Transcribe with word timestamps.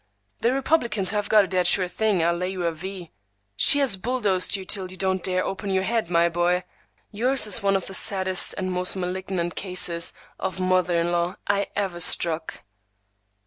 "The 0.39 0.51
Republicans 0.51 1.11
have 1.11 1.29
got 1.29 1.43
a 1.43 1.47
dead 1.47 1.67
sure 1.67 1.87
thing, 1.87 2.23
I'll 2.23 2.33
lay 2.33 2.49
you 2.49 2.65
a 2.65 2.71
V. 2.71 3.11
She 3.55 3.77
has 3.77 3.97
bulldozed 3.97 4.55
you 4.55 4.65
till 4.65 4.89
you 4.89 4.97
don't 4.97 5.21
dare 5.21 5.45
open 5.45 5.69
your 5.69 5.83
head, 5.83 6.09
my 6.09 6.27
boy. 6.27 6.63
Yours 7.11 7.45
is 7.45 7.61
one 7.61 7.75
of 7.75 7.85
the 7.85 7.93
saddest 7.93 8.55
and 8.57 8.71
most 8.71 8.95
malignant 8.95 9.53
cases 9.55 10.11
of 10.39 10.59
mother 10.59 10.99
in 10.99 11.11
law 11.11 11.35
I 11.45 11.67
ever 11.75 11.99
struck." 11.99 12.63